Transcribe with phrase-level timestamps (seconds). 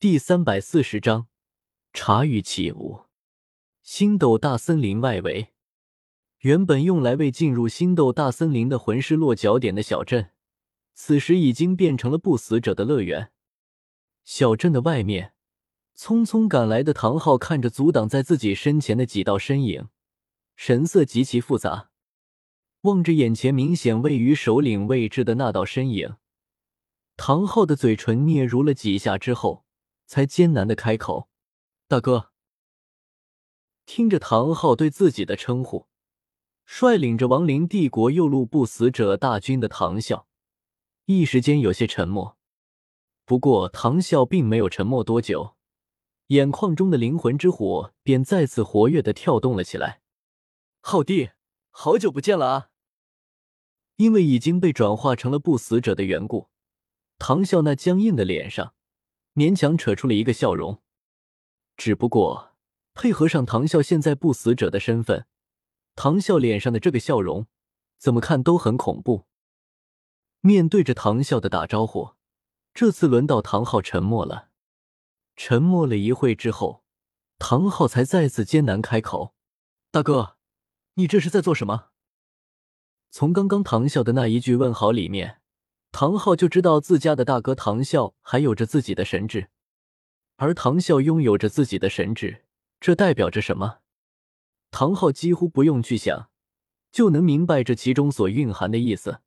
[0.00, 1.28] 第三百四十章
[1.92, 3.02] 茶欲起舞。
[3.82, 5.48] 星斗大森林外围，
[6.38, 10.30] 原本用来为进入星斗大森林的魂师落脚点的小镇，
[10.94, 13.30] 此时已经变成了不死者的乐园。
[14.24, 15.34] 小镇的外面，
[15.94, 19.88] 匆匆赶来的唐昊看着阻挡在自己身前的几道身影，
[20.56, 21.90] 神色极其复杂。
[22.80, 26.16] 望着眼前明显位于首领位置的那道身影，
[27.18, 29.66] 唐昊的嘴唇嗫嚅了几下之后。
[30.10, 31.28] 才艰难的开口
[31.86, 32.32] ：“大哥。”
[33.86, 35.86] 听着唐昊对自己的称呼，
[36.64, 40.24] 率领着亡灵帝国右路不死者大军的唐啸，
[41.04, 42.36] 一时间有些沉默。
[43.24, 45.54] 不过唐啸并没有沉默多久，
[46.26, 50.00] 眼眶中的灵魂之火便再次活跃的跳动了起来。
[50.80, 51.30] 昊弟，
[51.70, 52.70] 好久不见了啊！
[53.94, 56.48] 因为已经被转化成了不死者的缘故，
[57.16, 58.74] 唐啸那僵硬的脸上。
[59.34, 60.82] 勉强扯出了一个笑容，
[61.76, 62.54] 只不过
[62.94, 65.26] 配合上唐啸现在不死者的身份，
[65.94, 67.46] 唐啸脸上的这个笑容
[67.98, 69.26] 怎么看都很恐怖。
[70.40, 72.14] 面对着唐啸的打招呼，
[72.72, 74.48] 这次轮到唐昊沉默了。
[75.36, 76.84] 沉默了一会之后，
[77.38, 79.34] 唐昊才再次艰难开口
[79.90, 80.36] ：“大哥，
[80.94, 81.90] 你这是在做什么？”
[83.10, 85.39] 从刚刚唐啸的那一句问好里面。
[85.92, 89.48] 唐昊就知道自家的大哥唐啸还有着自己的神智，
[90.36, 92.44] 而唐啸拥有着自己的神智，
[92.80, 93.80] 这代表着什么？
[94.70, 96.30] 唐昊几乎不用去想，
[96.92, 99.20] 就能明白这其中所蕴含的意思。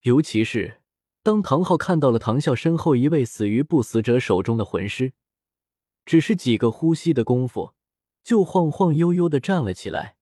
[0.00, 0.80] 尤其是
[1.22, 5.12] 当唐昊看到了唐啸身后一位死于不死者手中的魂师，
[6.06, 7.74] 只是几个呼吸的功夫，
[8.24, 10.16] 就晃晃悠悠的站了起来，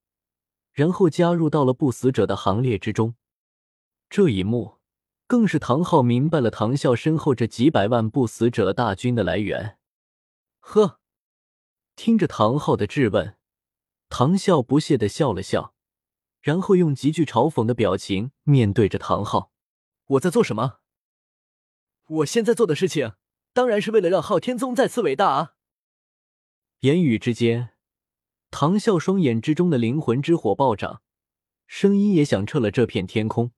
[0.72, 3.14] 然后加入到了不死者的行列之中。
[4.10, 4.78] 这一幕。
[5.34, 9.78] 更是唐昊明白了唐啸身后这几百万不死者大军的来源。
[10.60, 11.00] 呵，
[11.96, 13.36] 听着唐昊的质问，
[14.08, 15.74] 唐啸不屑的笑了笑，
[16.40, 19.50] 然后用极具嘲讽的表情面对着唐昊
[20.06, 20.78] ：“我在做什么？
[22.06, 23.14] 我现在做的事情，
[23.52, 25.54] 当然是为了让昊天宗再次伟大啊！”
[26.82, 27.70] 言语之间，
[28.52, 31.02] 唐啸双眼之中的灵魂之火暴涨，
[31.66, 33.50] 声音也响彻了这片天空。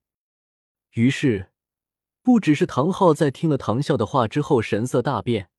[0.93, 1.51] 于是。
[2.27, 5.49] 不只是唐昊在听了唐啸的话之后神色大变，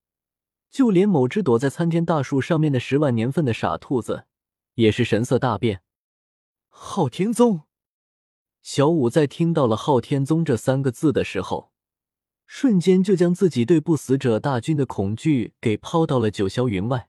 [0.70, 4.26] 就连某只躲在参天大树上面的十万年份的傻兔子
[4.74, 5.80] 也是神色大变。
[6.68, 7.62] 昊天宗，
[8.60, 11.72] 小五在听到了“昊天宗”这三个字的时候，
[12.46, 17.08] 瞬间就将自己对不死者大军的恐惧给抛到了九霄云外，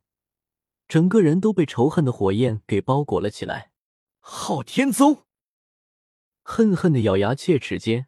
[0.88, 3.74] 整个人都被仇恨的火焰给包裹了起来。
[4.22, 5.26] 昊天宗，
[6.44, 8.06] 恨恨的咬牙切齿间。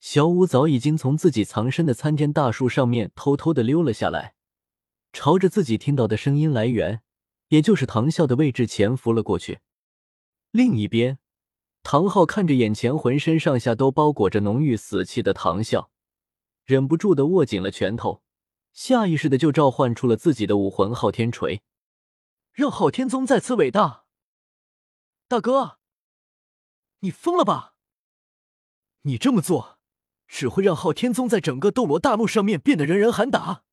[0.00, 4.34] 小五早已经从自己藏身的参天大树上面偷偷的溜了下来，
[5.12, 7.02] 朝着自己听到的声音来源，
[7.48, 9.60] 也就是唐啸的位置潜伏了过去。
[10.50, 11.18] 另一边，
[11.82, 15.88] 唐昊看着眼前浑身上下都包裹着浓郁死气的唐啸，
[16.64, 18.22] 忍不住的握紧了拳头，
[18.72, 21.62] 下意识的就召唤出了自己的武魂昊天锤，
[22.52, 24.06] 让昊天宗再次伟大。
[25.28, 25.78] 大哥，
[27.00, 27.74] 你疯了吧？
[29.02, 29.79] 你这么做。
[30.30, 33.64] 只会让昊天宗在整个斗罗大陆上面变得人人喊打。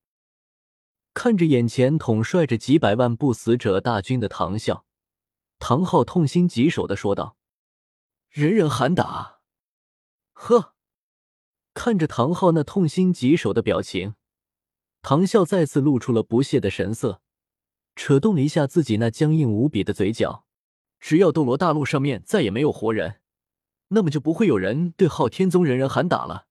[1.13, 4.81] 看着眼前统帅着几百万不死者大军的唐啸，
[5.59, 7.37] 唐昊痛心疾首的说道
[8.29, 9.37] ：“人人喊打。”
[10.33, 10.73] 呵，
[11.75, 14.15] 看着唐昊那痛心疾首的表情，
[15.03, 17.21] 唐啸再次露出了不屑的神色，
[17.95, 20.45] 扯动了一下自己那僵硬无比的嘴角。
[20.99, 23.21] 只要斗罗大陆上面再也没有活人，
[23.89, 26.46] 那么就不会有人对昊天宗人人喊打了。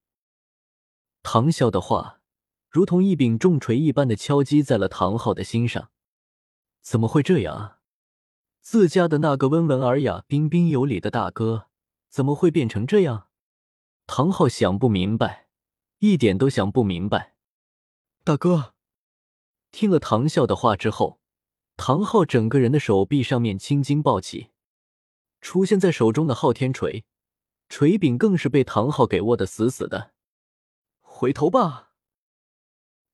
[1.29, 2.21] 唐啸的话
[2.69, 5.91] 如同一柄重锤一般的敲击在了唐昊的心上。
[6.81, 7.79] 怎么会这样啊？
[8.61, 11.67] 自家的那个温文尔雅、彬彬有礼的大哥，
[12.07, 13.27] 怎么会变成这样？
[14.05, 15.49] 唐昊想不明白，
[15.99, 17.35] 一点都想不明白。
[18.23, 18.73] 大哥，
[19.71, 21.19] 听了唐啸的话之后，
[21.75, 24.51] 唐昊整个人的手臂上面青筋暴起，
[25.41, 27.03] 出现在手中的昊天锤，
[27.67, 30.13] 锤柄更是被唐昊给握得死死的。
[31.17, 31.93] 回头吧。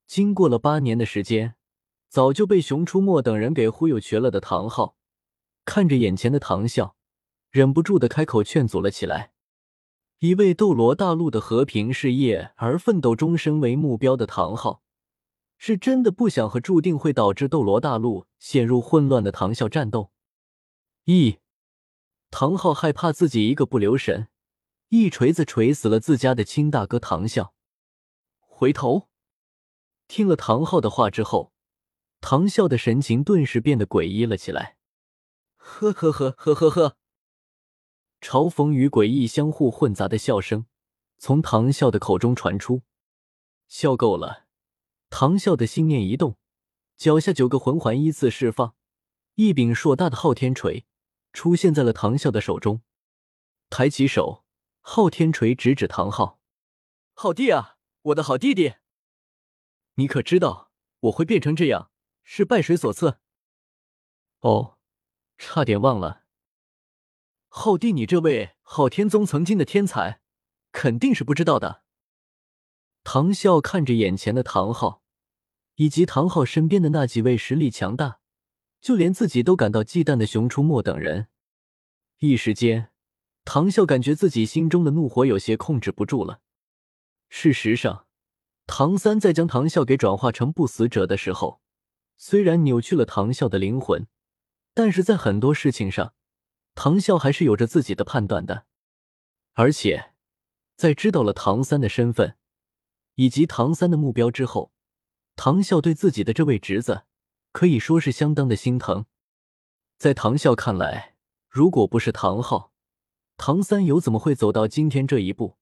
[0.06, 1.56] 经过了八年的时间，
[2.10, 4.98] 早就被熊出没等人给忽悠瘸了的唐昊，
[5.64, 6.96] 看着眼前的唐啸，
[7.50, 9.32] 忍不住的开口劝阻了起来。
[10.20, 14.84] 一位斗罗大陆的和平事业而奋斗终身为目标的唐昊，
[15.58, 20.12] 是真的不想和注定会导致斗罗大陆陷入混乱的唐啸战斗。
[21.06, 21.38] 一，
[22.30, 24.28] 唐昊害怕自己一个不留神，
[24.90, 27.52] 一锤子锤死了自家的亲大哥唐啸。
[28.56, 29.10] 回头，
[30.08, 31.52] 听了唐昊的话之后，
[32.22, 34.78] 唐笑的神情顿时变得诡异了起来。
[35.58, 36.98] 呵呵呵呵呵呵，
[38.22, 40.68] 嘲讽与诡异相互混杂的笑声
[41.18, 42.84] 从唐笑的口中传出。
[43.68, 44.46] 笑够了，
[45.10, 46.38] 唐笑的心念一动，
[46.96, 48.76] 脚下九个魂环依次释放，
[49.34, 50.86] 一柄硕大的昊天锤
[51.34, 52.82] 出现在了唐笑的手中。
[53.72, 54.46] 抬起手，
[54.80, 56.40] 昊天锤直指唐昊
[57.16, 58.76] ：“好弟啊，我的好弟弟！
[59.96, 60.72] 你可知道
[61.02, 61.92] 我会变成这样
[62.24, 63.20] 是拜谁所赐？”
[64.42, 64.78] 哦。
[65.36, 66.24] 差点忘了，
[67.50, 70.22] 昊弟，你这位昊天宗曾经的天才，
[70.72, 71.84] 肯定是不知道的。
[73.04, 75.02] 唐啸看着眼前的唐昊，
[75.76, 78.20] 以及唐昊身边的那几位实力强大，
[78.80, 81.28] 就连自己都感到忌惮的熊出没等人，
[82.20, 82.92] 一时间，
[83.44, 86.42] 唐啸感觉自己心中的怒火有些控制不住了。
[87.36, 88.06] 事实上，
[88.68, 91.62] 唐三在将唐啸给转化成不死者的时候，
[92.16, 94.06] 虽然扭曲了唐啸的灵魂。
[94.76, 96.14] 但是在很多事情上，
[96.76, 98.68] 唐啸还是有着自己的判断的。
[99.54, 100.14] 而且，
[100.76, 102.38] 在知道了唐三的身份
[103.16, 104.72] 以及唐三的目标之后，
[105.36, 107.06] 唐啸对自己的这位侄子
[107.52, 109.08] 可以说是相当的心疼。
[109.98, 111.16] 在唐啸看来，
[111.50, 112.72] 如果不是唐昊，
[113.38, 115.58] 唐三又怎么会走到今天这一步？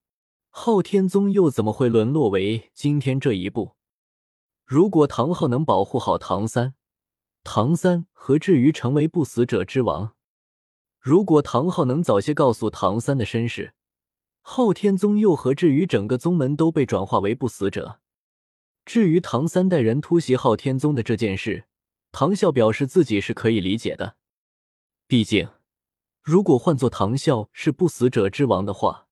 [0.54, 3.74] 昊天宗又怎么会沦落为今天这一步？
[4.66, 6.74] 如果唐昊能保护好唐三，
[7.42, 10.14] 唐三何至于成为不死者之王？
[11.00, 13.72] 如果唐昊能早些告诉唐三的身世，
[14.42, 18.00] 昊天宗又何至于整个宗门都被转化为不死者？
[18.84, 21.64] 至于唐三带人突袭昊天宗的这件事，
[22.12, 24.16] 唐啸表示自己是可以理解的。
[25.06, 25.48] 毕竟，
[26.20, 29.08] 如果换做唐啸是不死者之王的话，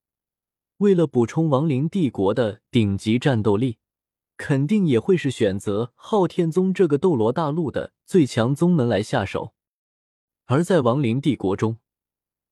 [0.80, 3.78] 为了补充亡灵帝国的顶级战斗力。
[4.42, 9.52] 肯定也会是选择昊天宗这个斗罗大陆的最强宗门来下手，
[10.46, 11.76] 而在亡灵帝国中，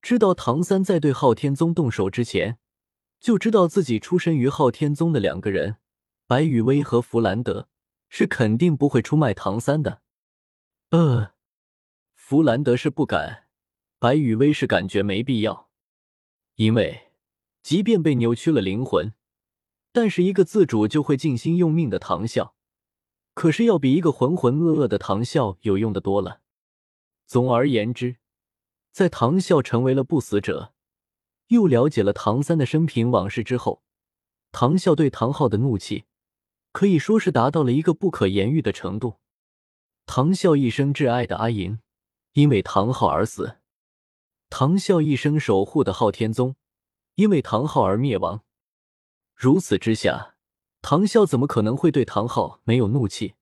[0.03, 2.59] 知道唐三在对昊天宗动手之前，
[3.19, 5.77] 就知道自己出身于昊天宗的两个人
[6.27, 7.71] 白羽薇和弗兰德
[8.11, 10.03] 是肯定不会出卖唐三的。
[10.91, 11.31] 呃，
[12.15, 13.45] 弗兰德是不敢，
[13.99, 15.71] 白羽薇是感觉没必要，
[16.57, 17.08] 因为
[17.63, 19.13] 即便被扭曲了灵魂。
[19.91, 22.53] 但是一个自主就会尽心用命的唐啸，
[23.35, 26.41] 可是要比一个浑浑噩噩的唐啸有用的多了。
[27.27, 28.17] 总而言之，
[28.93, 30.73] 在唐啸成为了不死者，
[31.49, 33.83] 又了解了唐三的生平往事之后，
[34.53, 36.05] 唐啸对唐昊的怒气
[36.73, 39.17] 可以说是达到了一个不可言喻的程度。
[40.07, 41.81] 唐啸一生挚爱的阿银
[42.35, 43.57] 因为唐昊而死，
[44.49, 46.55] 唐啸一生守护的昊天宗
[47.19, 48.45] 因为唐昊而灭亡。
[49.35, 50.37] 如此之下，
[50.81, 53.35] 唐啸怎么可能会对唐昊没有怒气？